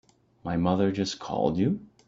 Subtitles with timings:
[0.43, 1.79] My mother just called you?